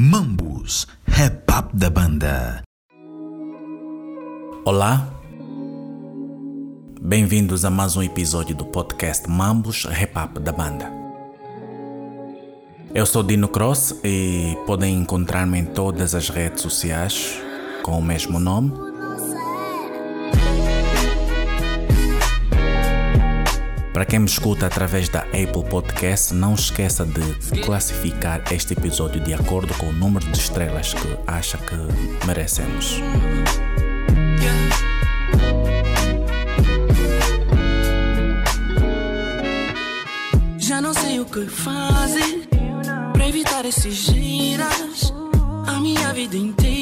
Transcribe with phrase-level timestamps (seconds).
[0.00, 2.62] Mambus, rap up da banda.
[4.64, 5.12] Olá,
[7.00, 10.88] bem-vindos a mais um episódio do podcast Mambus Rap Up da banda.
[12.94, 17.36] Eu sou Dino Cross e podem encontrar-me em todas as redes sociais
[17.82, 18.87] com o mesmo nome.
[23.98, 29.34] Para quem me escuta através da Apple Podcast, não esqueça de classificar este episódio de
[29.34, 31.74] acordo com o número de estrelas que acha que
[32.24, 33.02] merecemos.
[40.58, 42.48] Já não sei o que fazer
[43.12, 45.12] para evitar esses giras.
[45.66, 46.77] A minha vida inteira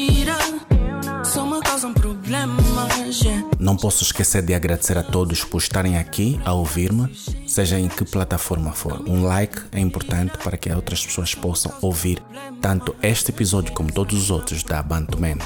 [1.67, 3.21] causam problemas.
[3.21, 3.45] Yeah.
[3.59, 7.13] Não posso esquecer de agradecer a todos por estarem aqui a ouvir-me,
[7.45, 9.03] seja em que plataforma for.
[9.07, 12.23] Um like é importante para que outras pessoas possam ouvir
[12.61, 15.37] tanto este episódio como todos os outros da Bantuman.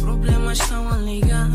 [0.00, 1.48] Problemas estão a ligar.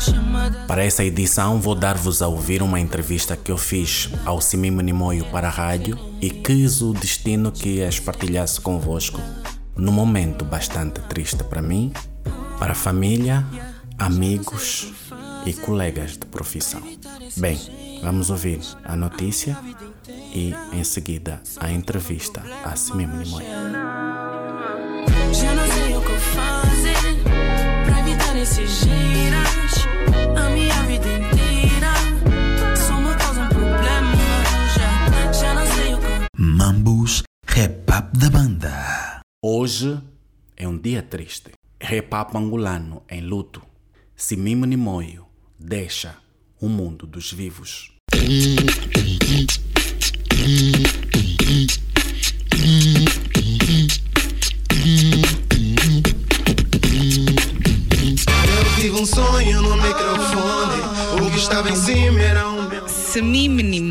[0.00, 4.82] Chamada Para essa edição, vou dar-vos a ouvir uma entrevista que eu fiz ao Simime
[4.82, 9.20] Nimoio para a rádio e quis o destino que as partilhasse convosco
[9.76, 11.92] num momento bastante triste para mim,
[12.62, 13.44] para a família,
[13.98, 14.92] amigos
[15.44, 16.80] e colegas de profissão.
[17.36, 17.58] Bem,
[18.04, 19.58] vamos ouvir a notícia
[20.32, 23.48] e em seguida a entrevista a Simime Nimoio.
[25.32, 27.24] Já não sei o que fazer
[27.84, 30.38] para evitar esses giras.
[30.40, 34.20] A minha vida inteira só me causam problemas.
[34.76, 39.20] Já, já não sei o que Mambus, rap da banda.
[39.44, 40.00] Hoje
[40.56, 41.50] é um dia triste.
[41.84, 43.60] Repapa angolano em luto.
[44.14, 45.26] Simime Nimoio
[45.58, 46.16] deixa
[46.60, 47.90] o mundo dos vivos.
[58.46, 60.82] Eu tive um sonho no microfone.
[61.20, 62.88] O que estava em cima era um meu.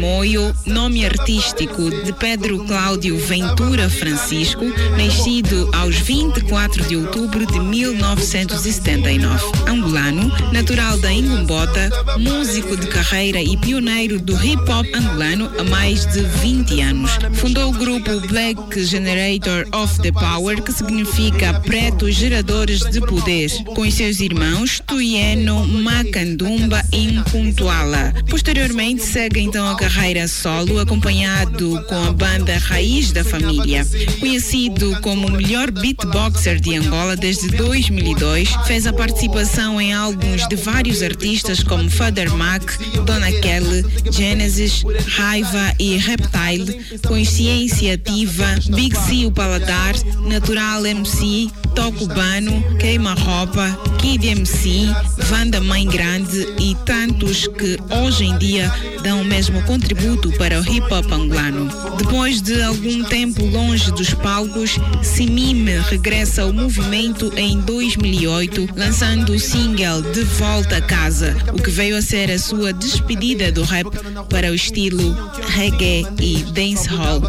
[0.01, 4.65] Nimoio, nome artístico de Pedro Cláudio Ventura Francisco,
[4.97, 9.45] nascido aos 24 de outubro de 1979.
[9.67, 16.07] Angolano, natural da Ingumbota, músico de carreira e pioneiro do hip hop angolano há mais
[16.07, 17.11] de 20 anos.
[17.33, 23.89] Fundou o grupo Black Generator of the Power, que significa Pretos Geradores de Poder, com
[23.91, 28.15] seus irmãos Tuieno, Macandumba e Mpuntuala.
[28.27, 29.90] Posteriormente, segue então a carreira
[30.27, 33.85] solo, acompanhado com a banda Raiz da Família.
[34.19, 40.55] Conhecido como o melhor beatboxer de Angola desde 2002, fez a participação em álbuns de
[40.55, 42.63] vários artistas como Father Mac,
[43.05, 49.93] Donna Kelly, Genesis, Raiva e Reptile, Consciência Ativa, Big C o Paladar,
[50.27, 54.87] Natural MC, Toco Bano, Queima Roupa, Kid MC,
[55.29, 58.71] Vanda Mãe Grande e tantos que hoje em dia
[59.03, 61.69] dão o mesmo contributo para o hip hop angolano.
[61.97, 69.39] Depois de algum tempo longe dos palcos, Simime regressa ao movimento em 2008, lançando o
[69.39, 73.87] single De Volta a Casa, o que veio a ser a sua despedida do rap
[74.29, 75.15] para o estilo
[75.47, 77.21] reggae e dancehall.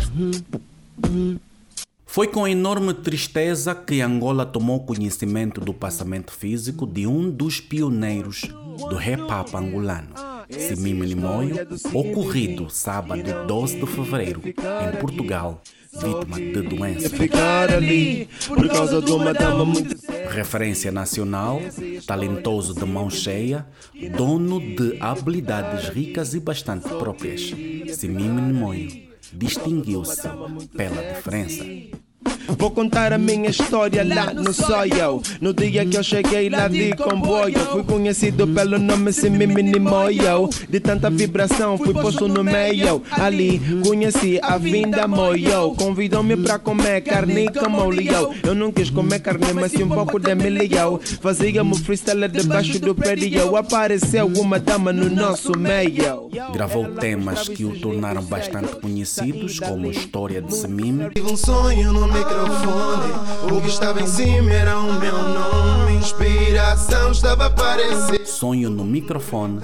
[2.12, 8.42] Foi com enorme tristeza que Angola tomou conhecimento do passamento físico de um dos pioneiros
[8.42, 10.10] do hop angolano,
[10.50, 17.08] Simime Limoio, ocorrido sábado 12 de fevereiro em Portugal, vítima de doença.
[20.30, 21.62] Referência nacional,
[22.06, 23.66] talentoso de mão cheia,
[24.14, 27.54] dono de habilidades ricas e bastante próprias.
[27.88, 30.28] Simime Nimoio distinguiu-se
[30.76, 31.65] pela diferença.
[32.48, 35.22] Vou contar a minha história lá no Soio.
[35.41, 40.48] No dia que eu cheguei lá de comboio, fui conhecido pelo nome Simime Nimoyo.
[40.69, 43.03] De tanta vibração, fui posto no meio.
[43.10, 45.75] Ali conheci a vinda Moyo.
[45.76, 48.32] Convidou-me pra comer carne como leão.
[48.42, 51.00] Eu não quis comer carne, mas sim um pouco de milhão.
[51.21, 53.56] Fazíamos freestyle debaixo do prédio.
[53.56, 56.28] Apareceu uma dama no nosso meio.
[56.53, 62.06] Gravou temas que o tornaram bastante conhecidos, como História de Semime, Tive um sonho no
[62.32, 63.12] microfone.
[63.50, 65.96] O que estava em cima era o meu nome.
[65.96, 68.26] Inspiração estava a aparecer.
[68.26, 69.60] Sonho no Microfone.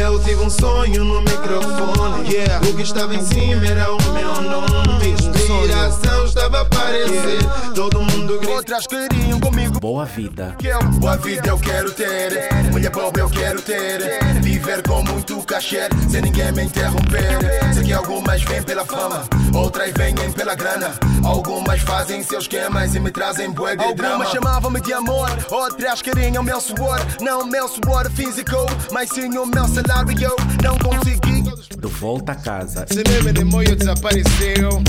[0.00, 2.28] Eu tive um sonho no microfone.
[2.70, 5.08] O que estava em cima era o meu nome.
[5.10, 6.25] Inspiração
[6.56, 7.74] estava a aparecer.
[7.74, 8.54] todo mundo grita.
[8.54, 9.80] Outras queriam comigo.
[9.80, 10.54] Boa vida.
[10.58, 12.30] Que eu, boa vida eu quero ter.
[12.72, 14.00] Mulher pobre eu quero ter.
[14.42, 17.74] Viver com muito cachê, sem ninguém me interromper.
[17.74, 19.24] Sei que algumas vêm pela fama,
[19.54, 20.94] outras vêm pela grana.
[21.24, 24.26] Algumas fazem seus esquemas e me trazem bué de Algumas drama.
[24.26, 27.00] chamavam-me de amor, outras queriam meu suor.
[27.20, 29.86] Não meu suor físico, mas sim o meu salário.
[30.20, 31.45] Eu não consegui.
[31.74, 34.82] De volta a casa, meme de moio desapareceu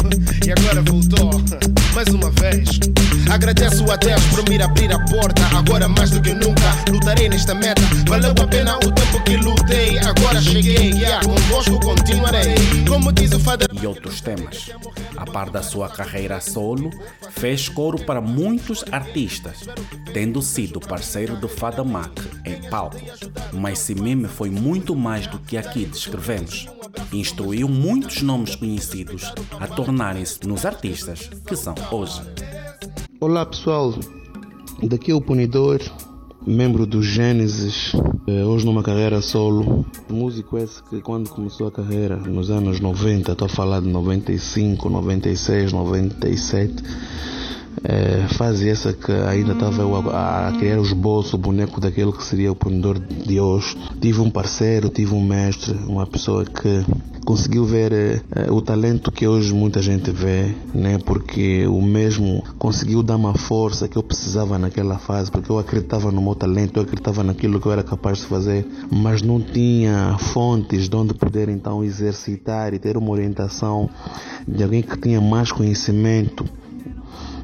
[0.46, 1.32] e agora voltou.
[1.94, 2.80] Mais uma vez.
[3.30, 5.44] Agradeço a Deus por me abrir a porta.
[5.56, 7.82] Agora mais do que nunca lutarei nesta meta.
[8.08, 9.98] Valeu a pena o tempo que lutei.
[10.00, 10.92] Agora cheguei.
[10.92, 12.56] Yeah, convosco continuarei.
[12.88, 13.66] Como diz o Fada.
[13.74, 14.70] e outros temas.
[15.18, 16.92] A par da sua carreira solo,
[17.32, 19.68] fez coro para muitos artistas,
[20.14, 22.98] tendo sido parceiro de Fada Mac em palco.
[23.52, 26.67] Mas Simime foi muito mais do que aqui descrevemos.
[27.14, 32.22] Instruiu muitos nomes conhecidos a tornarem-se nos artistas que são hoje.
[33.20, 33.94] Olá pessoal,
[34.84, 35.80] daqui é o Punidor,
[36.46, 37.94] membro do Gênesis,
[38.28, 39.86] eh, hoje numa carreira solo.
[40.10, 44.90] Músico esse que quando começou a carreira, nos anos 90, estou a falar de 95,
[44.90, 46.84] 96, 97,
[48.38, 52.52] fase essa que ainda estava a, a criar o esboço, o boneco daquele que seria
[52.52, 53.78] o Punidor de hoje.
[54.02, 56.86] Tive um parceiro, tive um mestre, uma pessoa que
[57.28, 60.98] conseguiu ver eh, eh, o talento que hoje muita gente vê, né?
[60.98, 66.10] Porque o mesmo conseguiu dar uma força que eu precisava naquela fase, porque eu acreditava
[66.10, 70.16] no meu talento, eu acreditava naquilo que eu era capaz de fazer, mas não tinha
[70.18, 73.90] fontes de onde poder então exercitar e ter uma orientação
[74.48, 76.46] de alguém que tinha mais conhecimento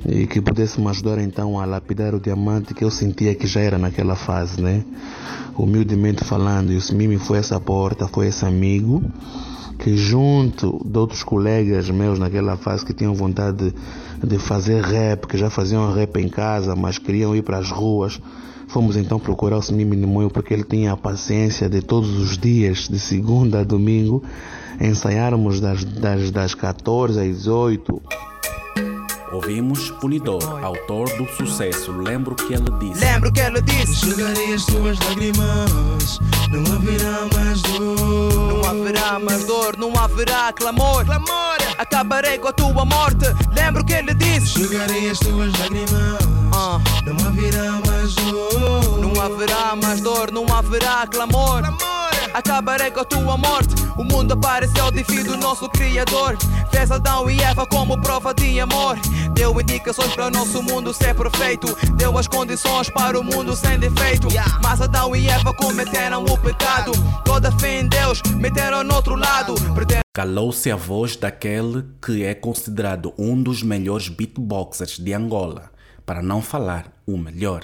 [0.05, 3.61] e que pudesse me ajudar então a lapidar o diamante que eu sentia que já
[3.61, 4.83] era naquela fase, né?
[5.57, 9.01] Humildemente falando, e o Simimi foi essa porta, foi esse amigo
[9.79, 15.27] que junto de outros colegas meus naquela fase que tinham vontade de, de fazer rap,
[15.27, 18.21] que já faziam rap em casa, mas queriam ir para as ruas,
[18.67, 22.87] fomos então procurar o Simimi Nimoio porque ele tinha a paciência de todos os dias,
[22.89, 24.23] de segunda a domingo,
[24.79, 28.01] ensaiarmos das, das, das 14 às 18
[29.33, 33.03] Ouvimos Punidor, autor do sucesso Lembro que ele disse.
[33.03, 36.19] Lembro que ele disse: Enxugarei as tuas lágrimas,
[36.51, 38.33] não haverá mais dor.
[38.33, 41.03] Não haverá mais dor, não haverá clamor.
[41.03, 43.25] Clamor, acabarei com a tua morte.
[43.55, 46.19] Lembro que ele disse: Enxugarei as tuas lágrimas,
[46.53, 48.99] Ah, não haverá mais dor.
[48.99, 51.63] Não haverá mais dor, não haverá clamor.
[52.33, 53.75] Acabarei com a tua morte.
[53.97, 56.35] O mundo apareceu devido ao nosso Criador.
[56.71, 58.97] Fez Adão e Eva como prova de amor.
[59.33, 61.67] Deu indicações para o nosso mundo ser perfeito.
[61.95, 64.27] Deu as condições para o mundo sem defeito.
[64.63, 66.91] Mas Adão e Eva cometeram o pecado.
[67.23, 69.53] Toda fé em Deus meteram no outro lado.
[70.15, 75.71] Calou-se a voz daquele que é considerado um dos melhores beatboxers de Angola,
[76.05, 77.63] para não falar o melhor.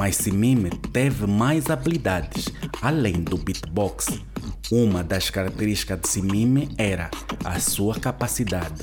[0.00, 2.46] Mas Simime teve mais habilidades
[2.80, 4.06] além do beatbox.
[4.72, 7.10] Uma das características de Simime era
[7.44, 8.82] a sua capacidade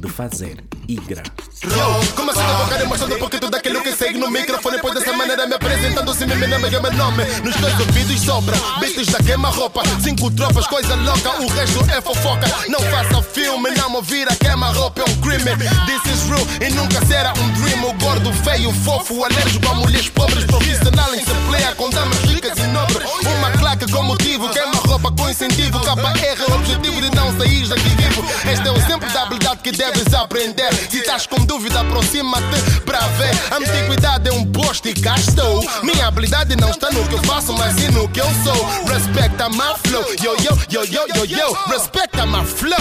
[0.00, 1.22] de fazer igra.
[1.64, 5.46] Yo, começa a boca demonstrando porque tudo aquilo que segue no microfone Pois dessa maneira
[5.46, 9.82] me apresentando se me nome é meu nome Nos teus ouvidos sopra, beats da queima-roupa
[10.02, 12.46] Cinco tropas, coisa louca, o resto é fofoca.
[12.68, 15.56] Não faça filme, não me vira queima-roupa É um crime,
[15.86, 17.84] this is real e nunca será um dream.
[17.84, 20.44] O gordo, feio, fofo, alérgico a mulheres pobres.
[20.44, 23.08] Profissional em pleia com damas ricas e nobres.
[23.36, 25.80] Uma claque com motivo, queima-roupa com incentivo.
[25.80, 28.24] KR, objetivo de não sair daqui vivo.
[28.50, 30.72] Este é o exemplo da habilidade que deves aprender.
[30.90, 33.32] Se estás com dúvida, aproxima-te pra ver.
[33.52, 35.64] Antiguidade é um posto e cá estou.
[35.84, 38.84] Minha habilidade não está no que eu faço, mas sim no que eu sou.
[38.86, 41.56] Respecta my flow, yo yo yo yo yo yo.
[41.68, 42.76] Respecta my flow.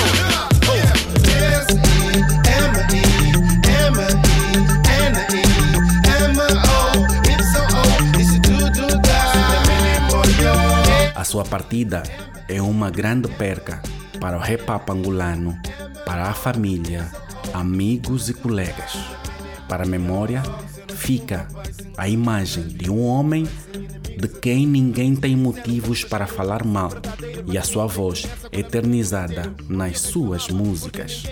[11.16, 12.02] A sua partida
[12.48, 13.82] é uma grande perca
[14.20, 15.60] para o rap up angolano,
[16.06, 17.12] para a família,
[17.54, 18.98] amigos e colegas.
[19.70, 20.42] Para a memória,
[20.96, 21.48] fica
[21.98, 23.48] a imagem de um homem
[24.18, 26.92] de quem ninguém tem motivos para falar mal
[27.46, 31.24] e a sua voz eternizada nas suas músicas.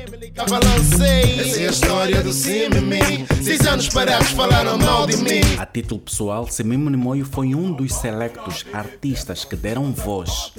[0.43, 3.27] Essa é a história do Simimi.
[3.43, 5.41] Seis anos parados falaram mal de mim.
[5.59, 10.51] A título pessoal, Semimo Nimoio foi um dos selectos artistas que deram voz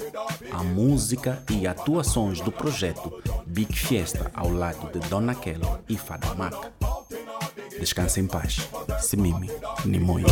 [0.53, 3.13] à música e atuações do projeto
[3.45, 6.53] Big Fiesta ao lado de Dona Kelly e Fada Mac.
[7.83, 8.61] Descanse em paz.
[9.01, 9.51] Simimi
[9.83, 10.25] Nimoio.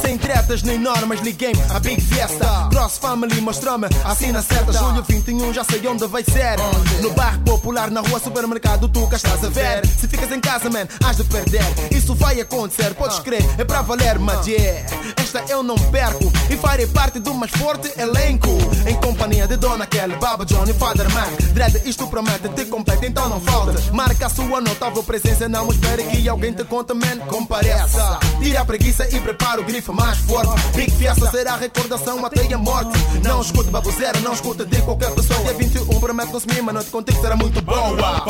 [0.00, 2.68] Sem tretas nem normas, liguei-me a Big Fiesta.
[2.70, 4.72] Cross Family mostrou-me assim na certa.
[4.72, 6.56] Julho 21, já sei onde vai ser.
[7.02, 9.86] No bairro popular, na rua, supermercado, tu cá estás a ver.
[9.86, 11.62] Se ficas em casa, man, has de perder.
[11.90, 14.86] Isso vai acontecer, podes crer, é para valer, mas yeah.
[15.18, 18.48] Esta eu não perco e farei parte do mais forte elenco.
[18.86, 21.30] Em companhia de Dona Kelly, Baba John e Father Mac.
[21.52, 23.74] Dread, isto promete, te compete, então não falta.
[23.92, 28.18] Marca a sua notável presença, não espere que alguém te conta, man, compareça.
[28.42, 30.50] Tira a preguiça e prepara o grifo mais forte.
[30.74, 32.98] Big Fiesta será a recordação até a morte.
[33.24, 35.40] Não escute baboseira, não escute de qualquer pessoa.
[35.40, 38.24] Dia 21 promete se mas noite contigo será muito boa.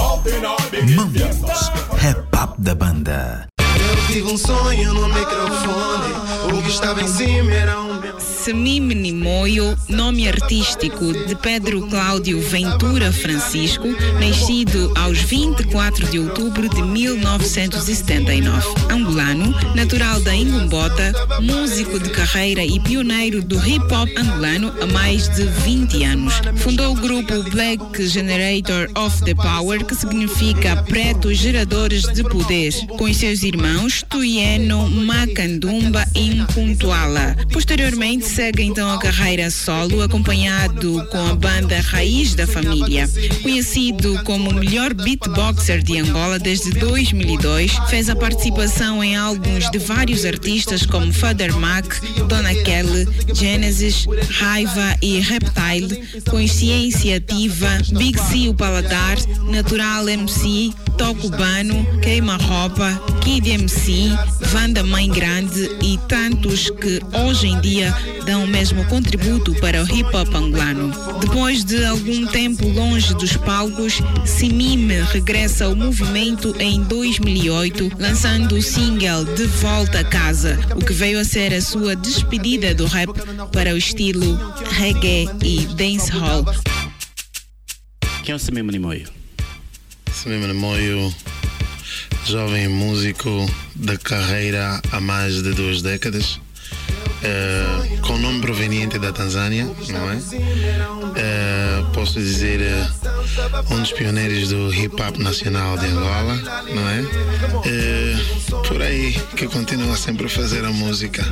[0.97, 3.47] Mambus, Rap da Banda.
[3.59, 6.59] Eu tive um sonho no microfone.
[6.59, 8.01] O que estava em cima era um
[8.43, 13.87] Semime Nimoio, nome artístico de Pedro Cláudio Ventura Francisco,
[14.19, 18.67] nascido aos 24 de outubro de 1979.
[18.91, 25.29] Angolano, natural da Ingumbota, músico de carreira e pioneiro do hip hop angolano há mais
[25.29, 26.35] de 20 anos.
[26.57, 33.13] Fundou o grupo Black Generator of the Power, que significa Pretos Geradores de Poder, com
[33.15, 37.37] seus irmãos Tuieno, Macandumba e Mpuntuala.
[37.53, 43.07] Posteriormente, segue então a carreira solo, acompanhado com a banda Raiz da Família.
[43.43, 49.79] Conhecido como o melhor beatboxer de Angola desde 2002, fez a participação em álbuns de
[49.79, 51.85] vários artistas como Father Mac,
[52.27, 59.19] Dona Kelly, Genesis, Raiva e Reptile, Consciência Ativa, Big C o Paladar,
[59.51, 64.11] Natural MC, Toco Bano, Queima Roupa, Kid MC,
[64.51, 67.95] Vanda Mãe Grande e tantos que hoje em dia
[68.27, 70.93] dão o mesmo contributo para o hip hop angolano.
[71.21, 78.63] Depois de algum tempo longe dos palcos, Simime regressa ao movimento em 2008, lançando o
[78.63, 83.11] single De Volta a Casa, o que veio a ser a sua despedida do rap
[83.53, 84.39] para o estilo
[84.71, 86.45] reggae e dancehall.
[88.25, 89.22] Quem é o Semimo Nimoio?
[90.23, 91.13] Semime Moio,
[92.25, 96.39] jovem músico de carreira há mais de duas décadas,
[97.25, 100.19] eh, com nome proveniente da Tanzânia, não é?
[101.17, 102.87] Eh, posso dizer eh,
[103.69, 106.37] um dos pioneiros do hip hop nacional de Angola,
[106.73, 107.03] não é?
[108.69, 111.27] Por aí que continua sempre a fazer a música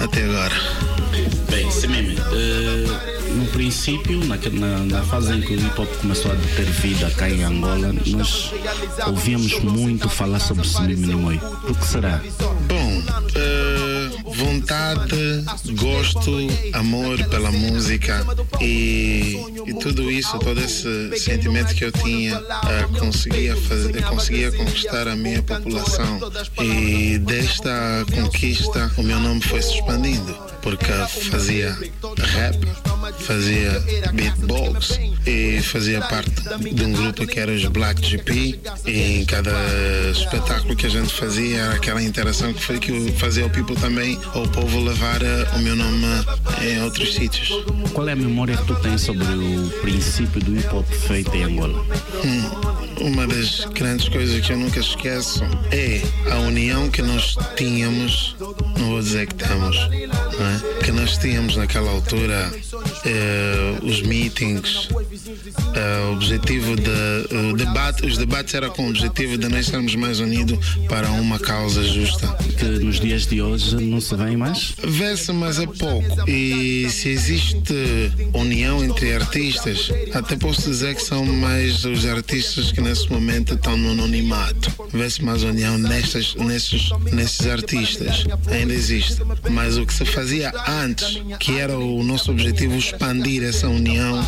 [0.00, 0.54] até agora.
[1.50, 3.15] Bem, eh, no
[3.56, 7.26] princípio, na, na, na fase em que o hip hop começou a ter vida cá
[7.30, 8.52] em Angola, nós
[9.06, 11.40] ouvíamos muito falar sobre Semime Nimoio.
[11.40, 12.20] Por que será?
[12.68, 13.02] Bom,
[13.34, 16.36] eh, vontade, gosto,
[16.74, 18.26] amor pela música
[18.60, 25.08] e, e tudo isso, todo esse sentimento que eu tinha, eh, conseguia, fazer, conseguia conquistar
[25.08, 26.20] a minha população.
[26.60, 30.92] E desta conquista, o meu nome foi se expandindo, porque
[31.30, 31.74] fazia
[32.18, 32.58] rap,
[33.20, 33.82] fazia
[34.12, 36.30] beatbox e fazia parte
[36.72, 38.58] de um grupo que era os Black GP.
[38.86, 39.52] E em cada
[40.10, 44.18] espetáculo que a gente fazia era aquela interação que foi que fazia o people também,
[44.34, 46.06] o povo levar eh, o meu nome
[46.62, 47.50] em outros sítios.
[47.92, 51.44] Qual é a memória que tu tens sobre o princípio do hip hop feito em
[51.44, 51.84] Angola?
[52.24, 58.36] Hum, uma das grandes coisas que eu nunca esqueço é a união que nós tínhamos,
[58.78, 59.76] não vou dizer que temos,
[60.40, 60.84] é?
[60.84, 62.50] que nós tínhamos naquela altura,
[63.04, 64.88] eh, os meetings,
[65.74, 70.20] eh, o objetivo de debate, os debates eram com o objetivo de nós estarmos mais
[70.20, 72.26] unidos para uma causa justa.
[72.58, 74.74] Que nos dias de hoje não se vê mais?
[74.82, 76.28] Vê-se, mas é pouco.
[76.28, 77.74] E se existe
[78.32, 83.76] união entre artistas, até posso dizer que são mais os artistas que nesse momento estão
[83.76, 84.72] no anonimato.
[84.92, 88.24] Vê-se mais união nestes, nesses, nesses artistas.
[88.50, 89.16] Ainda existe.
[89.50, 94.20] Mas o que se fazia antes, que era o nosso objetivo, expandir essa união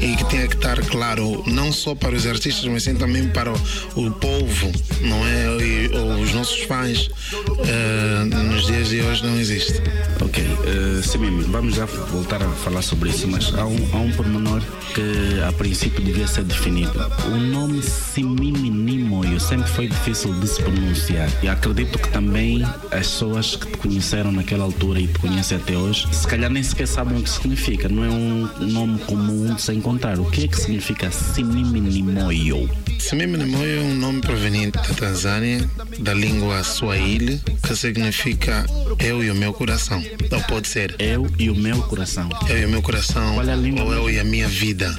[0.00, 3.50] e que tenha que estar claro, não só para os artistas, mas sim também para
[3.50, 5.60] o, povo, não é?
[5.60, 5.90] E,
[6.22, 9.82] os nossos fãs uh, nos dias de hoje não existe.
[10.20, 14.62] Ok, uh, vamos já voltar a falar sobre isso, mas há um, há um pormenor
[14.94, 16.92] que a princípio devia ser definido.
[17.26, 23.08] O nome Simime Nimoyo sempre foi difícil de se pronunciar e acredito que também as
[23.08, 26.86] pessoas que te conheceram naquela altura e te conhecem até hoje, se calhar nem sequer
[26.86, 27.88] sabem o que significa.
[27.88, 30.20] Não é um nome comum de se encontrar.
[30.20, 32.68] O que é que significa Simime Nimoyo?
[32.98, 35.68] Simime Nimoyo é um nome proveniente da Tanzânia,
[35.98, 38.66] da língua Swahili, que significa
[38.98, 40.04] eu e o meu coração.
[40.30, 42.28] Ou pode ser eu e o meu coração.
[42.48, 43.34] Eu e o meu coração.
[43.34, 43.84] Qual é a língua?
[43.84, 44.94] Ou eu e a minha vida.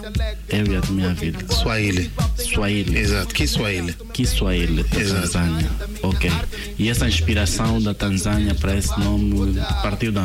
[0.50, 1.46] Eu e a minha vida.
[1.54, 2.12] Swahili.
[2.36, 2.98] Swahili.
[2.98, 3.34] Exato.
[3.34, 3.94] Que Swahili?
[4.12, 5.22] Que Swahili, da Exato.
[5.22, 5.70] Tanzânia.
[6.02, 6.32] Ok.
[6.78, 10.18] E essa inspiração da Tanzânia para esse nome partiu de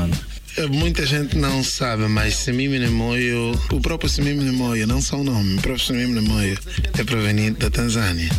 [0.70, 2.34] Muita gente não sabe, mas
[2.78, 6.58] Nemoyo, o próprio Semime Nemoyo, não só o nome, o próprio Semime Nemoyo
[6.98, 8.30] é proveniente da Tanzânia.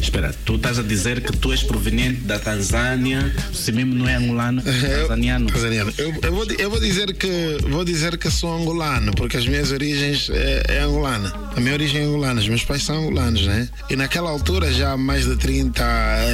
[0.00, 4.14] Espera, tu estás a dizer que tu és proveniente da Tanzânia, se mesmo não é
[4.14, 5.46] angolano, tanzaniano.
[5.46, 5.92] tanzaniano.
[5.98, 9.72] Eu, eu, vou, eu vou dizer que vou dizer que sou angolano, porque as minhas
[9.72, 11.32] origens é, é angolana.
[11.56, 13.68] A minha origem é angolana, os meus pais são angolanos, né?
[13.88, 15.82] E naquela altura, já há mais de 30,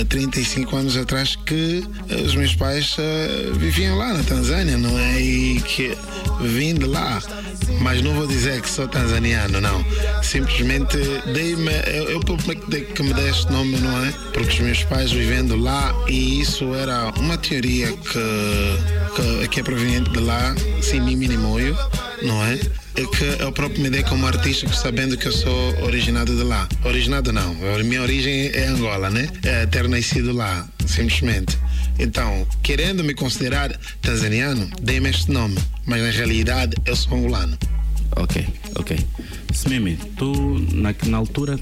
[0.08, 1.84] 35 anos atrás, que
[2.24, 5.20] os meus pais uh, viviam lá na Tanzânia, não é?
[5.20, 5.96] E que
[6.42, 7.22] vim de lá.
[7.80, 9.84] Mas não vou dizer que sou tanzaniano, não.
[10.22, 10.98] Simplesmente
[11.32, 14.12] dei-me, eu, eu que me dei este nome, não é?
[14.32, 19.62] Porque os meus pais vivendo lá e isso era uma teoria que, que, que é
[19.62, 21.76] proveniente de lá, sim, Minimoio,
[22.22, 22.54] não é?
[22.96, 26.68] É que eu próprio me dei como artista sabendo que eu sou originado de lá.
[26.84, 29.28] Originado não, a minha origem é Angola, né?
[29.44, 31.58] É ter nascido lá, simplesmente.
[31.98, 37.56] Então, querendo me considerar tanzaniano, dei-me este nome, mas na realidade eu sou angolano.
[38.16, 38.46] Ok,
[38.76, 38.98] ok.
[39.52, 40.32] Smimi, tu
[40.72, 41.58] na, na altura,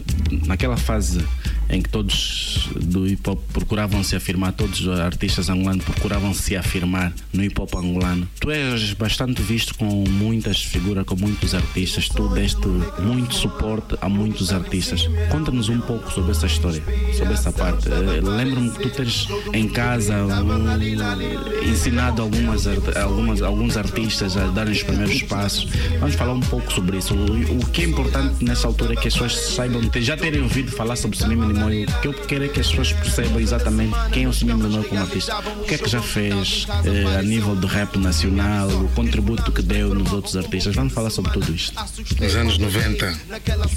[0.46, 1.24] naquela fase
[1.70, 6.56] em que todos do hip hop procuravam se afirmar, todos os artistas angolanos procuravam se
[6.56, 8.28] afirmar no hip hop angolano.
[8.40, 12.66] Tu és bastante visto com muitas figuras, com muitos artistas, tu deste
[13.00, 15.08] muito suporte a muitos artistas.
[15.30, 16.82] Conta-nos um pouco sobre essa história,
[17.16, 17.88] sobre essa parte.
[17.88, 22.66] Lembro-me que tu tens em casa um, ensinado algumas,
[22.96, 25.68] algumas, alguns artistas a darem os primeiros passos.
[26.00, 27.14] Vamos falar um pouco sobre isso.
[27.14, 30.72] O, o que é importante nessa altura é que as pessoas saibam, já terem ouvido
[30.72, 31.88] falar sobre Simime Limoio.
[31.88, 34.84] O que eu quero é que as pessoas percebam exatamente quem é o Simime Limoio
[34.84, 35.38] como artista.
[35.38, 39.62] O que é que já fez eh, a nível do rap nacional, o contributo que
[39.62, 40.74] deu nos outros artistas.
[40.74, 41.74] Vamos falar sobre tudo isto.
[42.20, 43.18] Nos anos 90,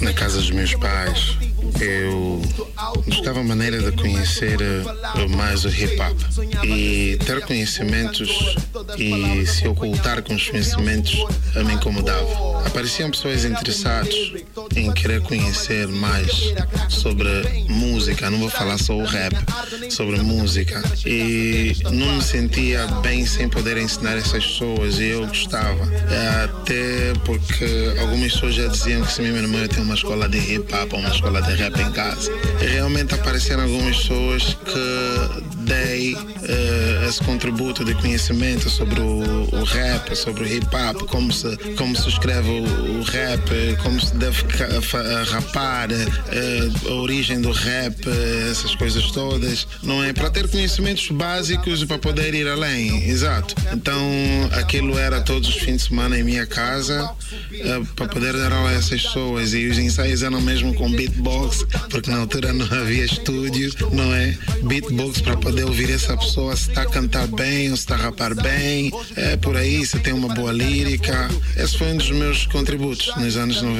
[0.00, 1.36] na casa dos meus pais,
[1.80, 2.42] eu
[3.06, 4.58] buscava maneira de conhecer
[5.30, 8.56] mais o hip hop e ter conhecimentos
[8.98, 12.66] e se ocultar com os conhecimentos a me incomodava.
[12.66, 13.91] Apareciam pessoas interessadas
[14.76, 16.54] em querer conhecer mais
[16.88, 17.28] sobre
[17.68, 19.34] música, não vou falar só o rap,
[19.90, 20.82] sobre música.
[21.06, 25.82] E não me sentia bem sem poder ensinar essas pessoas e eu gostava.
[26.44, 30.72] Até porque algumas pessoas já diziam que se minha irmã tem uma escola de hip
[30.74, 32.30] hop, uma escola de rap em casa.
[32.60, 39.64] E realmente apareceram algumas pessoas que dei uh, esse contributo de conhecimento sobre o, o,
[39.64, 44.14] rap, sobre o hip hop, como se, como se escreve o, o rap, como se
[44.14, 44.42] deve
[45.30, 50.12] rapar, uh, a origem do rap, uh, essas coisas todas, não é?
[50.12, 53.54] Para ter conhecimentos básicos para poder ir além, exato.
[53.72, 54.00] Então
[54.52, 57.10] aquilo era todos os fins de semana em minha casa
[57.96, 62.10] para poder dar aula a essas pessoas e os ensaios eram mesmo com beatbox, porque
[62.10, 64.36] na altura não havia estúdio, não é?
[64.62, 67.98] Beatbox para poder ouvir essa pessoa se está a cantar bem ou se está a
[67.98, 71.28] rapar bem, é por aí, se tem uma boa lírica.
[71.56, 73.71] Esse foi um dos meus contributos nos anos 90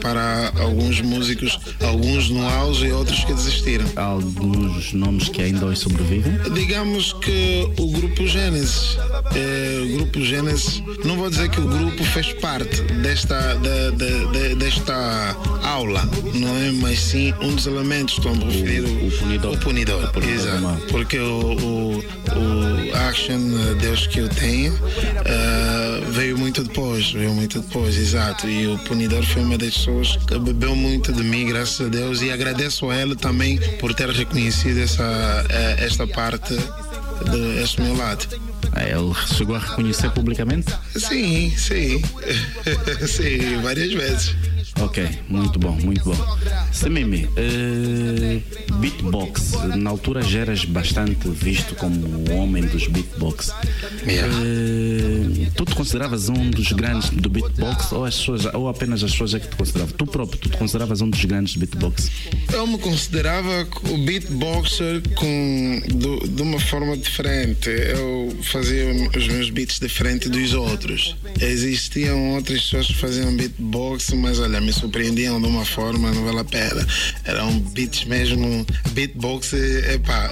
[0.00, 3.86] para alguns músicos, alguns no auge e outros que desistiram.
[3.96, 6.32] Há alguns nomes que ainda hoje sobrevivem?
[6.54, 8.98] Digamos que o grupo Gênesis,
[9.34, 14.26] é, o grupo Gênesis, não vou dizer que o grupo fez parte desta, de, de,
[14.32, 16.70] de, desta aula, não é?
[16.72, 19.54] Mas sim um dos elementos, estou a me referir o, o punidor.
[19.54, 20.86] O punidor, o punidor exato.
[20.90, 23.38] Porque o, o, o Action,
[23.80, 28.48] Deus que eu tenho, uh, veio muito depois, veio muito depois, exato.
[28.48, 32.22] E o punidor foi uma das pessoas que bebeu muito de mim, graças a Deus,
[32.22, 35.44] e agradeço a ele também por ter reconhecido essa,
[35.78, 36.54] esta parte
[37.56, 38.26] deste meu lado.
[38.76, 40.72] Ele chegou a reconhecer publicamente?
[40.96, 42.02] Sim, sim.
[43.06, 44.34] sim, várias vezes.
[44.80, 46.36] Ok, muito bom, muito bom.
[46.72, 53.50] Semimi, uh, beatbox, na altura já eras bastante visto como o homem dos beatbox.
[54.06, 54.32] Yeah.
[54.32, 59.12] Uh, tu te consideravas um dos grandes do beatbox ou, as pessoas, ou apenas as
[59.12, 59.94] pessoas é que te consideravam?
[59.96, 62.10] Tu próprio, tu te consideravas um dos grandes do beatbox?
[62.52, 67.70] Eu me considerava o beatboxer com, do, de uma forma diferente.
[67.70, 68.84] Eu fazia
[69.16, 71.16] os meus beats diferente dos outros.
[71.40, 76.40] Existiam outras pessoas que faziam beatbox, mas olha, me surpreendiam de uma forma, não vale
[76.40, 76.84] a pena.
[77.24, 80.28] Eram beats mesmo, beatbox, epá,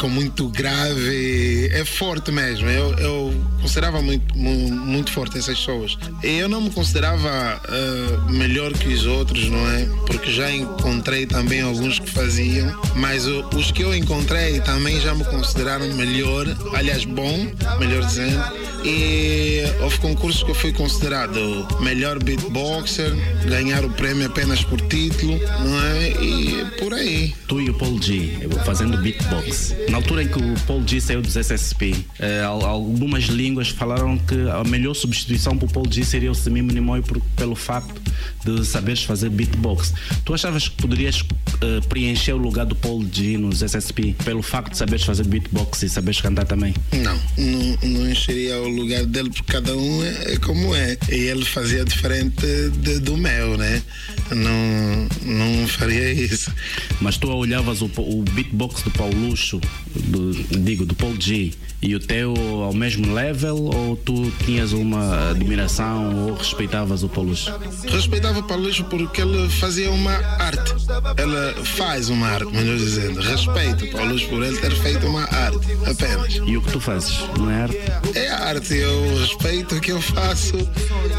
[0.00, 2.68] com muito grave, é forte mesmo.
[2.68, 5.98] Eu, eu considerava muito, muito, forte essas pessoas.
[6.22, 9.88] E eu não me considerava uh, melhor que os outros, não é?
[10.06, 15.14] Porque já encontrei também alguns que faziam, mas uh, os que eu encontrei também já
[15.14, 17.46] me consideraram melhor, aliás, bom,
[17.78, 18.74] melhor dizendo.
[18.84, 23.12] E houve concursos que eu fui considerado melhor beatboxer,
[23.46, 26.08] ganhar o prêmio apenas por título, não é?
[26.22, 27.34] E por aí.
[27.48, 29.74] Tu e o Paul G fazendo beatbox.
[29.88, 34.34] Na altura em que o Paul G saiu dos SSP, eh, algumas línguas falaram que
[34.50, 38.00] a melhor substituição para o Paul G seria o Semimo Nimoy por, pelo facto
[38.44, 39.92] de saberes fazer beatbox.
[40.24, 44.72] Tu achavas que poderias uh, preencher o lugar do Paul G nos SSP pelo facto
[44.72, 46.74] de saberes fazer beatbox e saberes cantar também?
[46.92, 50.96] Não, não, não encheria o lugar dele porque cada um é, é como é.
[51.10, 52.44] E ele fazia diferente
[52.78, 53.82] de, do meu, né?
[54.30, 56.52] Não, não faria isso.
[57.00, 59.60] Mas tu olhavas o, o beatbox do Paulucho,
[59.94, 65.30] do, digo, do Paul G, e o teu ao mesmo level ou tu tinhas uma
[65.30, 67.52] admiração ou respeitavas o Paulucho?
[67.86, 70.74] Respeitava o Paulucho porque ele fazia uma arte.
[71.18, 73.20] Ele faz uma arte, melhor dizendo.
[73.20, 76.34] Respeito o Paulucho por ele ter feito uma arte, apenas.
[76.46, 77.78] E o que tu fazes, não é arte?
[78.14, 78.74] É arte.
[78.74, 80.56] Eu respeito o que eu faço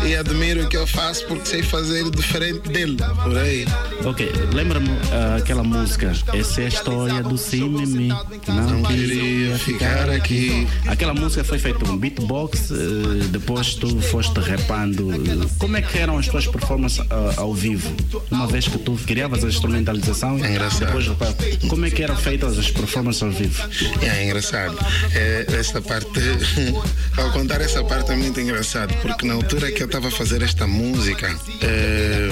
[0.06, 3.66] e admiro o que eu faço porque sei fazer diferente dele, por aí.
[4.04, 8.10] Ok, lembra-me uh, aquela música Essa é a história do Simimi
[8.48, 12.76] Não, não queria ficar aqui Aquela música foi feita um beatbox uh,
[13.30, 15.08] Depois tu foste repando
[15.58, 17.06] Como é que eram as tuas performances uh,
[17.38, 17.92] ao vivo?
[18.30, 20.86] Uma vez que tu criavas a instrumentalização é engraçado.
[20.86, 21.08] Depois,
[21.68, 23.64] como é que eram feitas as performances ao vivo?
[24.02, 24.78] É, engraçado
[25.14, 26.20] é, Essa parte
[27.18, 30.42] Ao contar essa parte é muito engraçado Porque na altura que eu estava a fazer
[30.44, 31.28] esta música
[31.62, 32.30] é,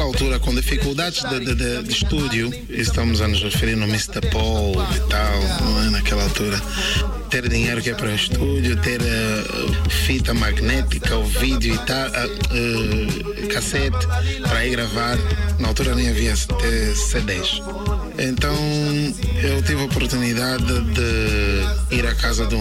[0.00, 4.30] Naquela altura com dificuldades de, de, de, de estúdio Estamos a nos referir no Mr.
[4.32, 5.90] Paul e tal, não é?
[5.90, 6.58] Naquela altura.
[7.30, 12.08] Ter dinheiro que é para o estúdio, ter uh, fita magnética, o vídeo e tal,
[12.08, 14.06] uh, uh, cassete
[14.42, 15.16] para ir gravar.
[15.60, 17.62] Na altura nem havia CDs.
[18.18, 18.54] Então
[19.42, 22.60] eu tive a oportunidade de ir à casa de um,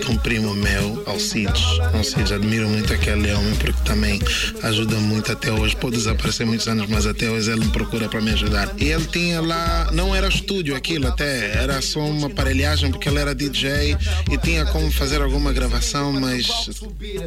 [0.00, 1.62] de um primo meu, Alcides.
[1.94, 4.20] Alcides, admiro muito aquele homem porque também
[4.62, 5.76] ajuda muito até hoje.
[5.76, 8.72] Pode desaparecer muitos anos, mas até hoje ele me procura para me ajudar.
[8.76, 13.18] E ele tinha lá, não era estúdio aquilo até, era só uma aparelhagem porque ele
[13.18, 13.99] era DJ
[14.30, 16.48] e tinha como fazer alguma gravação, mas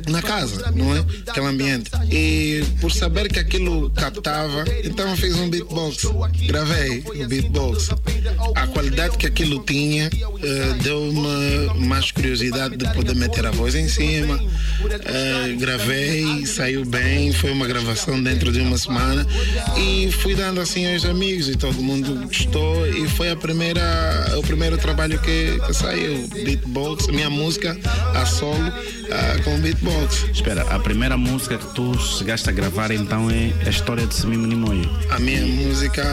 [0.08, 1.06] na casa, não é?
[1.28, 1.92] Aquele ambiente.
[2.12, 6.06] E por saber que aquilo captava, então fiz um beatbox.
[6.48, 7.90] Gravei o beatbox.
[8.56, 13.88] A qualidade que aquilo tinha uh, deu-me mais curiosidade de poder meter a voz em
[13.88, 14.36] cima.
[14.36, 19.26] Uh, gravei, saiu bem, foi uma gravação dentro de uma semana
[19.78, 23.82] e fui dando assim aos amigos e todo mundo gostou e foi a primeira,
[24.38, 26.28] o primeiro trabalho que, que saiu,
[26.64, 27.78] beatbox, minha música
[28.16, 30.26] a solo uh, com beatbox.
[30.32, 34.48] Espera, a primeira música que tu chegaste a gravar então é a história de Semimo
[34.48, 34.90] Nimoio?
[35.10, 36.04] A minha música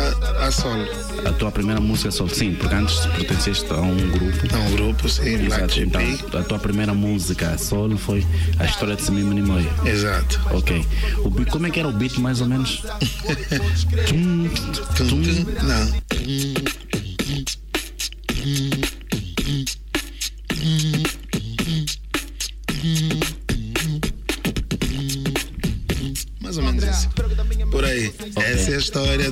[0.41, 0.87] a solo.
[1.25, 4.55] A tua primeira música solo, sim, porque antes pertenceste a um grupo.
[4.55, 6.03] A um grupo, sim, GP.
[6.27, 8.27] Então, a tua primeira música solo foi
[8.59, 9.71] a história de Semimo Nimoio.
[9.85, 10.41] Exato.
[10.53, 10.85] Ok.
[11.19, 12.83] O, como é que era o beat mais ou menos?
[14.09, 14.49] tum,
[14.97, 16.90] tum, tum, não.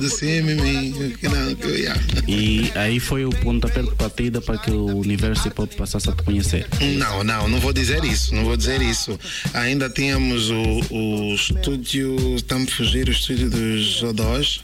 [0.07, 1.15] Simimi.
[1.19, 1.99] Que não, que yeah.
[2.27, 6.13] E aí foi o pontapé de partida para que o universo hip hop passasse a
[6.13, 6.67] te conhecer?
[6.97, 8.35] Não, não, não vou dizer isso.
[8.35, 9.19] Não vou dizer isso.
[9.53, 14.61] Ainda tínhamos o, o estúdio, estamos a fugir, o estúdio dos Odós.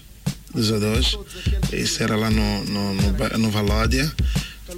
[0.54, 1.18] Dos Odós.
[1.74, 4.14] Isso era lá no, no, no, no Valódia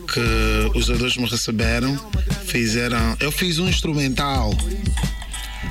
[0.08, 1.98] que os dois me receberam,
[2.46, 3.16] fizeram.
[3.20, 4.52] Eu fiz um instrumental.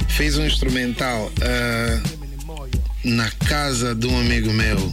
[0.09, 2.26] Fiz um instrumental uh,
[3.07, 4.93] na casa de um amigo meu,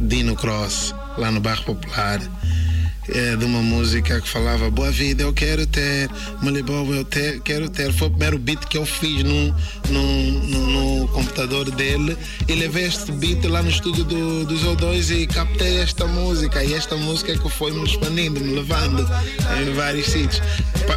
[0.00, 2.20] Dino Cross, lá no bairro Popular.
[3.08, 6.08] É, de uma música que falava Boa vida eu quero ter,
[6.42, 7.92] Malibobo eu ter, quero ter.
[7.92, 9.54] Foi o primeiro beat que eu fiz no,
[9.90, 12.16] no, no, computador dele
[12.48, 16.62] e levei este beat lá no estúdio do, dos O2 e captei esta música.
[16.64, 19.08] E esta música é que foi me expandindo, me levando
[19.60, 20.42] em vários sítios.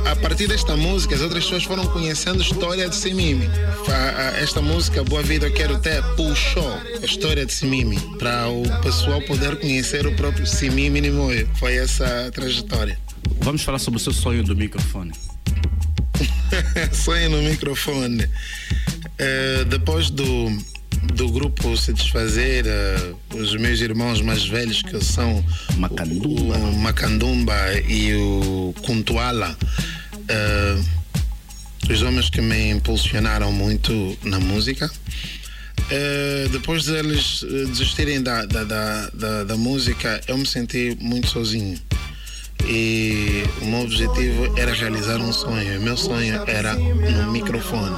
[0.05, 3.49] A partir desta música, as outras pessoas foram conhecendo a história de Simimi.
[4.41, 9.21] Esta música, Boa Vida Eu Quero Ter, puxou a história de Simimi para o pessoal
[9.21, 11.47] poder conhecer o próprio Simimi Nimoio.
[11.55, 12.97] Foi essa trajetória.
[13.39, 15.11] Vamos falar sobre o seu sonho do microfone.
[16.93, 18.23] sonho no microfone.
[18.23, 20.49] Uh, depois do,
[21.13, 25.43] do grupo se desfazer, uh, os meus irmãos mais velhos que são
[25.77, 27.55] Macandumba, o, o Macandumba
[27.87, 29.57] e o Kuntuala,
[30.15, 30.85] uh,
[31.91, 34.89] os homens que me impulsionaram muito na música.
[35.79, 41.79] Uh, depois deles desistirem da, da, da, da, da música, eu me senti muito sozinho
[42.67, 45.81] e o meu objetivo era realizar um sonho.
[45.81, 47.95] Meu sonho era no microfone.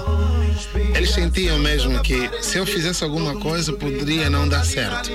[1.18, 5.10] Eles sentiam mesmo que se eu fizesse alguma coisa poderia não dar certo.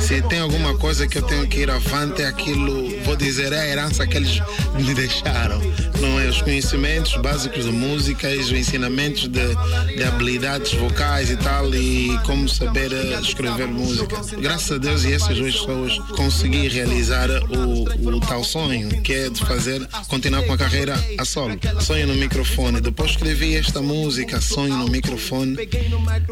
[0.00, 3.60] Se tem alguma coisa que eu tenho que ir avante, é aquilo, vou dizer, é
[3.60, 4.40] a herança que eles
[4.74, 5.60] me deixaram.
[6.00, 9.54] Não é os conhecimentos básicos de música, os ensinamentos de,
[9.96, 14.16] de habilidades vocais e tal, e como saber eh, escrever música.
[14.38, 19.30] Graças a Deus e essas duas pessoas consegui realizar o, o tal sonho, que é
[19.30, 21.58] de fazer, continuar com a carreira a solo.
[21.80, 22.80] Sonho no microfone.
[22.80, 25.35] Depois escrevi esta música, Sonho no microfone,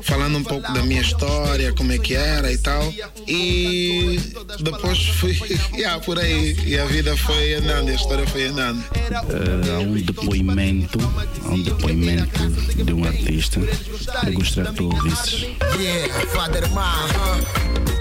[0.02, 2.92] falando um pouco da minha história, como é que era e tal.
[3.26, 4.20] E
[4.60, 5.38] depois fui
[5.74, 6.56] yeah, por aí.
[6.64, 8.78] E a vida foi andando, a história foi andando.
[8.80, 10.98] Uh, há um depoimento,
[11.44, 12.48] há um depoimento
[12.84, 13.60] de um artista.
[13.60, 15.46] Eu gostaria que tu ouvisses.
[15.78, 16.94] Yeah, Father Ma,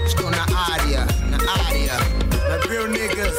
[0.06, 1.98] estou na área, na área,
[2.48, 3.34] na real niggas.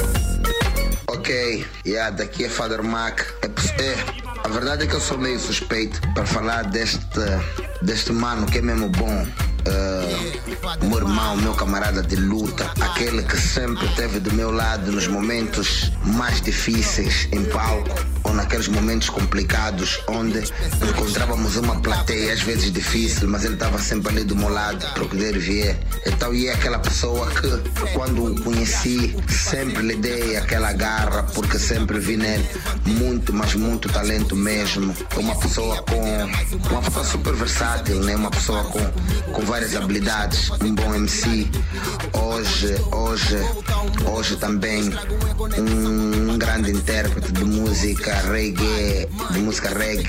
[1.08, 3.21] Ok, yeah, daqui é Father Mac.
[3.41, 4.25] É, é,
[4.56, 7.00] verdade é que eu sou meio suspeito para falar deste,
[7.82, 9.28] deste mano que é mesmo bom
[9.67, 15.08] uh, meu irmão, meu camarada de luta, aquele que sempre esteve do meu lado nos
[15.08, 17.89] momentos mais difíceis em palco
[18.23, 20.43] ou naqueles momentos complicados onde
[20.82, 25.06] encontrávamos uma plateia às vezes difícil, mas ele estava sempre ali do meu lado para
[25.06, 25.78] poder ver.
[26.06, 31.60] Então, e é aquela pessoa que quando o conheci sempre lhe dei aquela garra porque
[31.60, 32.45] sempre vi nele
[32.86, 34.95] muito, mas muito talento mesmo.
[35.15, 38.15] Uma pessoa com uma pessoa super versátil, né?
[38.15, 38.80] Uma pessoa com,
[39.32, 41.50] com várias habilidades, um bom MC.
[42.12, 43.38] Hoje, hoje,
[44.10, 44.91] hoje também
[45.58, 50.08] um, grande intérprete de música reggae, de música reggae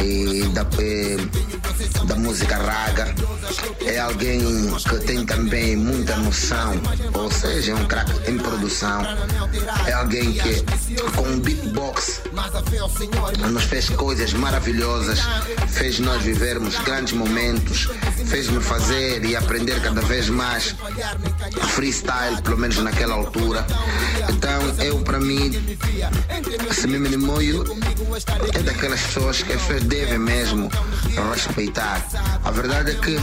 [0.00, 3.14] e da, e, da música raga.
[3.84, 4.40] É alguém
[4.76, 6.80] que tem também muita noção,
[7.12, 9.02] ou seja, é um craque em produção.
[9.86, 10.64] É alguém que
[11.16, 12.22] com beatbox
[13.50, 15.20] nos fez coisas maravilhosas,
[15.68, 17.88] fez nós vivermos grandes momentos,
[18.26, 20.74] fez-me fazer e aprender cada vez mais
[21.74, 23.66] freestyle, pelo menos naquela altura.
[24.28, 25.52] Então, eu, para mim,
[26.72, 27.64] Semime Moio
[28.54, 30.70] é daquelas pessoas que as pessoas devem mesmo
[31.32, 32.06] respeitar.
[32.44, 33.16] A verdade é que,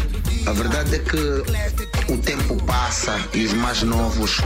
[0.48, 4.40] a verdade é que o tempo passa e os mais novos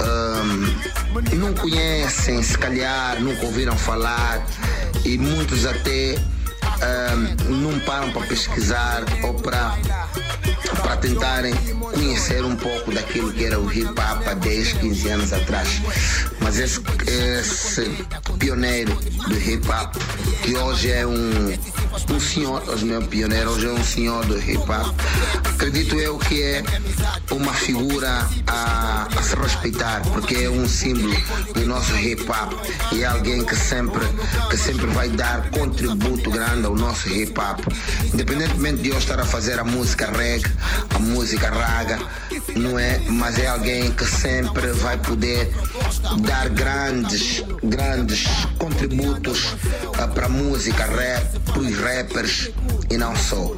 [0.00, 4.44] um, não conhecem, se calhar, nunca ouviram falar
[5.04, 6.16] e muitos até
[7.48, 9.76] não param para pesquisar ou para
[10.82, 11.54] para tentarem
[11.92, 15.80] conhecer um pouco daquilo que era o hip hop há 10, 15 anos atrás.
[16.40, 18.06] Mas esse, esse
[18.38, 18.94] pioneiro
[19.28, 19.94] do hip hop,
[20.42, 21.58] que hoje é um,
[22.10, 24.94] um senhor, hoje não é um pioneiro, hoje é um senhor do hip hop,
[25.44, 26.62] acredito eu que é
[27.30, 31.14] uma figura a, a se respeitar, porque é um símbolo
[31.54, 32.52] do nosso hip hop
[32.92, 34.04] e é alguém que sempre,
[34.48, 37.60] que sempre vai dar contributo grande ao nosso hip hop.
[38.14, 40.50] Independentemente de eu estar a fazer a música reggae,
[40.94, 41.98] a música raga,
[42.56, 42.98] não é?
[43.08, 45.52] Mas é alguém que sempre vai poder
[46.20, 48.24] dar grandes, grandes
[48.58, 52.50] contributos uh, para a música rap, para os rappers
[52.90, 53.36] e não só.
[53.36, 53.56] Uh,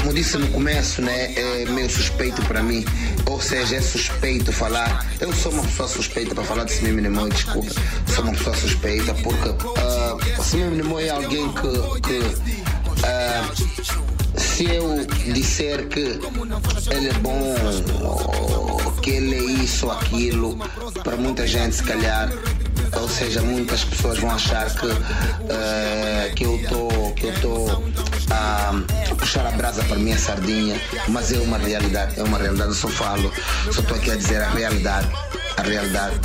[0.00, 2.84] como disse no começo, né, é meio suspeito para mim,
[3.26, 5.04] ou seja, é suspeito falar.
[5.20, 7.70] Eu sou uma pessoa suspeita para falar de Simime Nimoy, desculpa.
[8.14, 12.18] Sou uma pessoa suspeita porque uh, Simime Nimoy é alguém que, que
[13.02, 13.76] uh,
[14.40, 16.20] se eu disser que
[16.90, 17.54] ele é bom,
[19.02, 20.56] que ele é isso, aquilo,
[21.02, 22.30] para muita gente se calhar
[22.92, 27.82] ou seja, muitas pessoas vão achar que, uh, que eu estou que eu tô,
[28.30, 28.72] a
[29.14, 32.88] puxar a brasa para minha sardinha, mas é uma realidade, é uma realidade, eu só
[32.88, 33.32] falo,
[33.72, 35.08] só estou aqui a dizer a realidade
[35.56, 36.20] a realidade.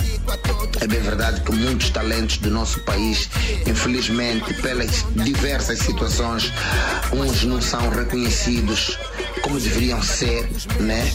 [0.80, 3.30] É bem verdade que muitos talentos do nosso país,
[3.66, 6.52] infelizmente, pelas diversas situações,
[7.14, 8.98] uns não são reconhecidos
[9.42, 11.12] como deveriam ser, né?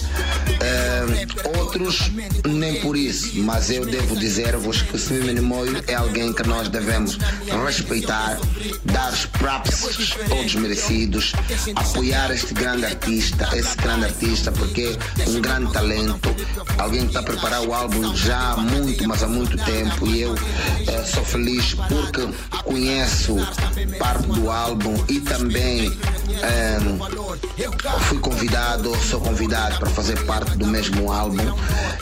[0.56, 2.10] Uh, outros
[2.48, 7.18] nem por isso, mas eu devo dizer-vos que Simime Moio é alguém que nós devemos
[7.64, 8.38] respeitar,
[8.84, 11.32] dar os props todos merecidos,
[11.74, 16.34] apoiar este grande artista, esse grande artista, porque é um grande talento,
[16.78, 20.22] alguém que está a preparar o álbum já há muito, mas há muito tempo, e
[20.22, 22.26] eu uh, sou feliz porque
[22.64, 23.36] conheço
[23.98, 25.88] parte do álbum e também
[28.08, 31.44] fui convidado, sou convidado para fazer parte do mesmo álbum.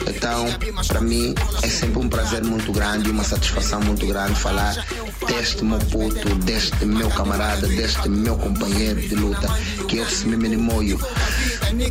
[0.07, 0.45] Então,
[0.87, 4.75] para mim, é sempre um prazer muito grande e uma satisfação muito grande falar
[5.27, 9.47] deste meu puto, deste meu camarada, deste meu companheiro de luta,
[9.87, 10.99] que é o Simimini Moio.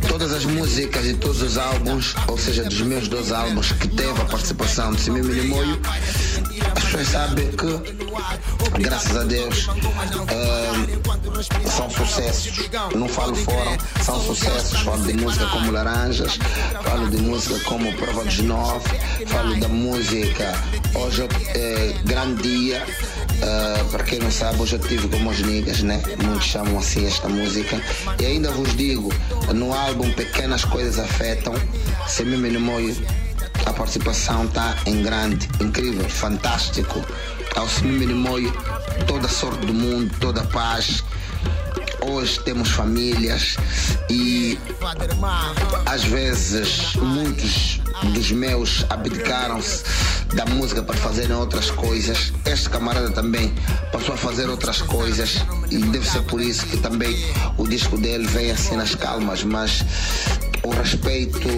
[0.07, 4.21] Todas as músicas e todos os álbuns, ou seja, dos meus dois álbuns que teve
[4.21, 5.79] a participação de Simimini Moio,
[6.75, 9.67] as pessoas sabem que, graças a Deus,
[11.69, 12.69] são sucessos.
[12.95, 14.81] Não falo fora, são sucessos.
[14.81, 16.37] Falo de música como Laranjas,
[16.83, 18.89] falo de música como Prova dos Nove,
[19.27, 20.53] falo da música
[20.95, 22.85] Hoje é Grande Dia.
[23.35, 26.01] Uh, para quem não sabe, hoje eu tive como os niggas, né?
[26.23, 27.81] Muitos chamam assim esta música.
[28.17, 29.13] E ainda vos digo,
[29.53, 31.53] no álbum Pequenas Coisas Afetam,
[32.07, 32.95] se me minimoio,
[33.65, 37.03] a participação está em grande, incrível, fantástico.
[37.55, 38.51] Ao Semi Minimoio,
[39.07, 41.03] toda sorte do mundo, toda paz
[42.07, 43.57] hoje temos famílias
[44.09, 44.59] e
[45.85, 47.81] às vezes muitos
[48.13, 49.83] dos meus abdicaram-se
[50.35, 52.31] da música para fazerem outras coisas.
[52.45, 53.53] Este camarada também
[53.91, 57.15] passou a fazer outras coisas e deve ser por isso que também
[57.57, 59.83] o disco dele vem assim nas calmas, mas
[60.63, 61.49] o respeito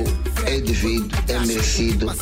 [0.45, 2.13] é devido, é merecido.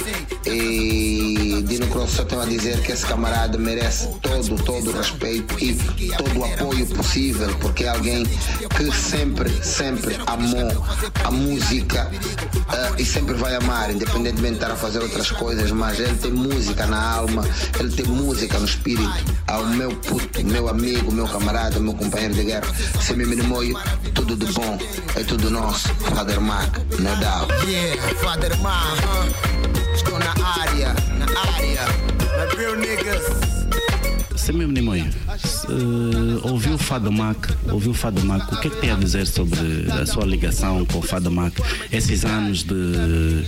[0.45, 5.55] E Dino Cross só tem a dizer que esse camarada merece todo, todo o respeito
[5.59, 5.73] e
[6.17, 10.85] todo o apoio possível, porque é alguém que sempre, sempre amou
[11.23, 15.99] a música uh, e sempre vai amar, independentemente de estar a fazer outras coisas, mas
[15.99, 17.43] ele tem música na alma,
[17.79, 19.35] ele tem música no espírito.
[19.47, 22.67] Ao meu puto, meu amigo, meu camarada, meu companheiro de guerra,
[23.01, 23.77] Semi Minimoio,
[24.13, 24.77] tudo de bom,
[25.15, 26.75] é tudo nosso, Father Mac
[27.19, 27.49] doubt.
[27.67, 29.95] Yeah, Father Ma, huh?
[29.95, 31.85] Estou na área, na área.
[32.37, 33.23] My real niggas.
[34.35, 38.77] Semir Nimoy, uh, ouviu o Fado Mac, ouviu o Fado Mac, o que é que
[38.77, 39.59] tem a dizer sobre
[39.91, 41.51] a sua ligação com o Fado Mac?
[41.91, 43.43] Esses anos de,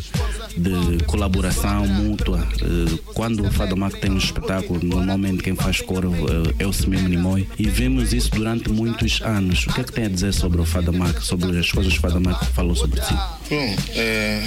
[0.58, 6.10] de colaboração mútua, uh, quando o Fado Mac tem um espetáculo, normalmente quem faz coro
[6.10, 9.66] uh, é o Semir Nimoy, e vimos isso durante muitos anos.
[9.68, 12.00] O que é que tem a dizer sobre o Fado Mac, sobre as coisas que
[12.00, 13.14] o Fado Mac falou sobre si?
[13.50, 14.44] Bom, é,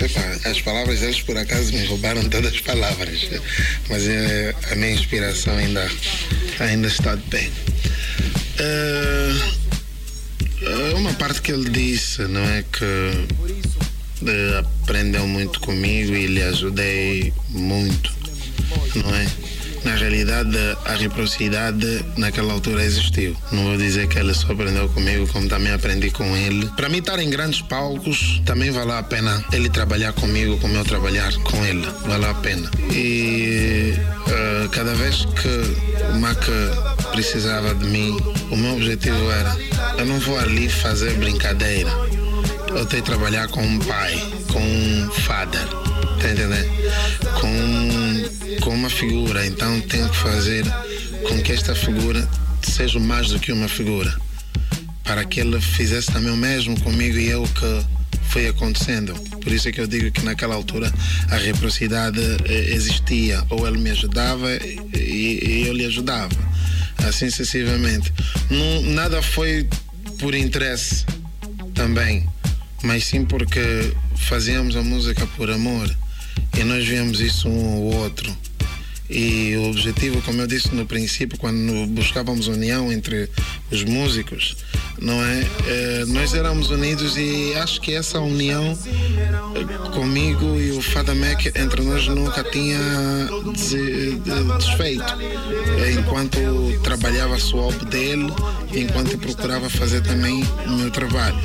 [0.00, 3.28] epa, as palavras deles por acaso me roubaram todas as palavras,
[3.88, 5.88] mas é, a minha inspiração ainda,
[6.58, 7.50] ainda está de pé.
[8.58, 9.32] É,
[10.94, 12.62] uma parte que ele disse, não é?
[12.70, 13.49] Que
[14.82, 18.12] aprendeu muito comigo e lhe ajudei muito,
[18.96, 19.26] não é?
[19.84, 23.36] na realidade a reciprocidade naquela altura existiu.
[23.52, 26.66] Não vou dizer que ele só aprendeu comigo, como também aprendi com ele.
[26.76, 30.84] Para mim estar em grandes palcos também vale a pena ele trabalhar comigo como eu
[30.84, 31.86] trabalhar com ele.
[32.06, 32.70] Vale a pena.
[32.92, 36.44] E uh, cada vez que o Mac
[37.12, 38.16] precisava de mim,
[38.50, 39.56] o meu objetivo era
[39.98, 42.09] eu não vou ali fazer brincadeira.
[42.76, 44.14] Eu tenho que trabalhar com um pai,
[44.52, 45.66] com um father,
[46.20, 46.70] tá entendendo?
[47.40, 50.64] Com, com uma figura, então tenho que fazer
[51.28, 52.28] com que esta figura
[52.62, 54.14] seja mais do que uma figura.
[55.02, 57.84] Para que ele fizesse também o mesmo comigo e eu que
[58.28, 59.14] foi acontecendo.
[59.40, 60.92] Por isso é que eu digo que naquela altura
[61.30, 63.42] a reciprocidade existia.
[63.50, 64.48] Ou ele me ajudava
[64.94, 66.36] e, e eu lhe ajudava.
[66.98, 68.12] Assim sucessivamente.
[68.48, 69.68] Não, nada foi
[70.18, 71.04] por interesse
[71.74, 72.28] também
[72.82, 75.94] mas sim porque fazíamos a música por amor
[76.58, 78.34] e nós víamos isso um ao outro.
[79.10, 83.28] E o objetivo, como eu disse no princípio, quando buscávamos união entre
[83.68, 84.56] os músicos,
[85.00, 85.44] não é?
[85.66, 88.78] é nós éramos unidos e acho que essa união
[89.56, 92.78] eh, comigo e o Fada Mac entre nós nunca tinha
[94.58, 95.04] desfeito.
[95.98, 96.38] Enquanto
[96.84, 98.32] trabalhava a sua dele,
[98.72, 101.36] enquanto procurava fazer também o meu trabalho.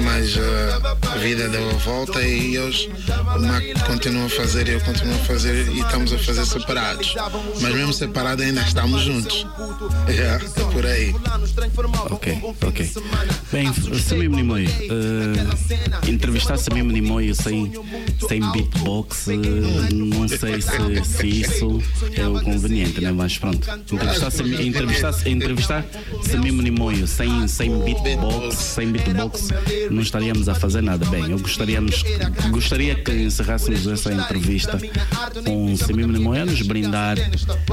[0.00, 2.90] Mas uh, a vida deu a volta e hoje
[3.36, 7.14] o Mac continua a fazer e eu continuo a fazer e estamos a fazer separados.
[7.60, 9.46] Mas mesmo separados ainda estamos juntos.
[10.08, 11.14] Yeah, é por aí.
[12.10, 12.90] Ok, ok.
[13.52, 17.72] Bem, Samim Nimoy, uh, entrevistar Samim Nimoy sem,
[18.26, 21.82] sem beatbox, uh, não sei se, se isso
[22.14, 23.12] é o conveniente, né?
[23.12, 23.68] Mas pronto.
[23.92, 25.84] Entrevistar, entrevistar, entrevistar
[26.42, 29.48] Nimoy sem, sem beatbox, sem beatbox,
[29.90, 31.04] não estaríamos a fazer nada.
[31.06, 32.02] Bem, eu gostaríamos,
[32.50, 34.78] gostaria que encerrássemos essa entrevista
[35.44, 37.16] com Samim Nimoy a nos brindar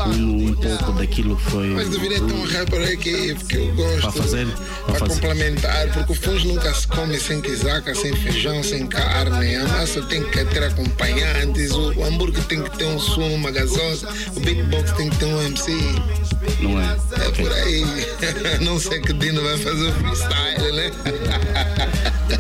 [0.08, 1.68] um, um pouco daquilo que foi.
[1.70, 4.02] Mas deveria ter um rapper aqui, porque eu gosto.
[4.02, 4.48] Para fazer,
[4.86, 5.14] para, fazer.
[5.14, 9.56] complementar, porque o fundo nunca se come sem quisaca, sem feijão, sem carne.
[9.56, 14.08] A massa tem que ter acompanhantes, o hambúrguer tem que ter um sumo, uma gasosa,
[14.36, 15.72] o beatbox tem que ter um MC.
[16.62, 16.98] Não é?
[17.24, 17.46] É okay.
[17.46, 17.86] por aí.
[18.62, 20.92] Não sei que Dino vai fazer o freestyle, né?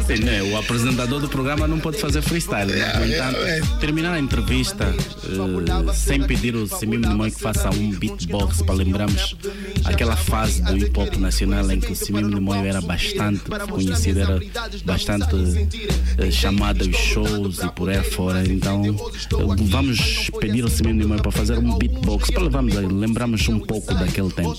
[0.06, 0.42] Sim, né?
[0.44, 2.72] O apresentador do programa não pode fazer freestyle.
[2.72, 2.94] Né?
[2.94, 8.62] No entanto, terminar a entrevista uh, sem pedir o Simim Nimoi que faça um beatbox
[8.62, 9.36] para lembrarmos
[9.84, 14.40] aquela fase do hip hop nacional em que o Simim Nimoi era bastante conhecido, era
[14.84, 18.44] bastante uh, chamado aos shows e por aí fora.
[18.46, 23.60] Então, uh, vamos pedir ao Simim Nimoi para fazer um beatbox para levarmos, lembrarmos um
[23.60, 24.56] pouco daquele tempo.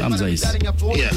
[0.00, 0.46] Vamos a isso.
[0.94, 1.16] Yeah.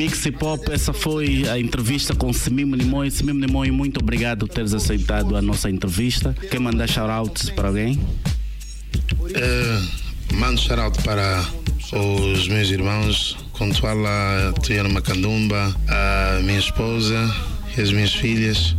[0.00, 3.10] Mix Pop, essa foi a entrevista com Semimo Nimoi.
[3.10, 6.34] Semimo Nimoi, muito obrigado por teres aceitado a nossa entrevista.
[6.50, 8.00] Quer mandar shoutouts para alguém?
[9.12, 11.44] Uh, mando shoutout para
[11.92, 17.30] os meus irmãos, Contuala Tuyana Macandumba, a minha esposa
[17.76, 18.74] e as minhas filhas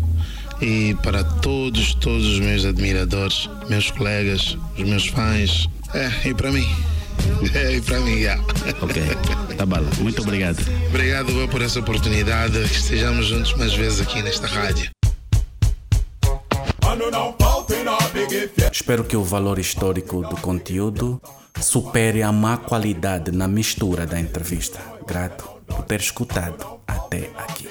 [0.60, 6.52] e para todos, todos os meus admiradores, meus colegas, os meus fãs, é, e para
[6.52, 6.68] mim.
[7.54, 8.42] É, e para mim, yeah.
[8.82, 9.02] Ok,
[9.58, 9.90] tá bala.
[10.00, 10.60] Muito obrigado.
[10.88, 12.54] Obrigado por essa oportunidade.
[12.68, 14.90] Que estejamos juntos mais vezes aqui nesta rádio.
[18.72, 21.22] Espero que o valor histórico do conteúdo
[21.60, 24.80] supere a má qualidade na mistura da entrevista.
[25.08, 27.70] Grato por ter escutado até aqui.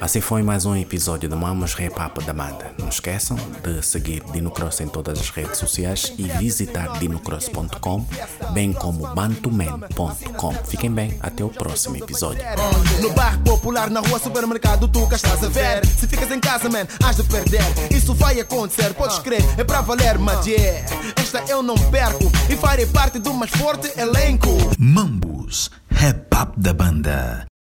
[0.00, 2.72] Assim foi mais um episódio do Mamas Rap Up da banda.
[2.78, 8.06] Não esqueçam de seguir Dino Cross em todas as redes sociais e visitar dinocross.com,
[8.52, 10.52] bem como bantuman.com.
[10.64, 12.42] Fiquem bem, até o próximo episódio.
[13.00, 15.84] No bairro popular, na rua, supermercado, tu cá estás a ver.
[15.86, 17.62] Se ficas em casa, man, has de perder.
[17.90, 20.86] Isso vai acontecer, podes crer, é para valer, mas yeah.
[21.16, 24.48] Esta eu não perco e farei parte do mais forte elenco.
[24.78, 25.37] Mambus,
[25.90, 27.47] rap up da banda.